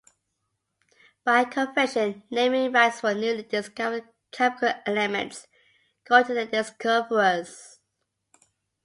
[1.23, 5.45] By convention, naming rights for newly discovered chemical elements
[6.05, 7.77] go to their discoverers.